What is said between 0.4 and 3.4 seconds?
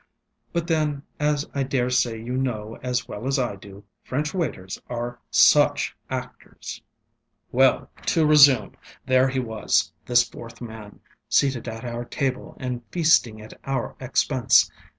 But then, as I dare say you know as well as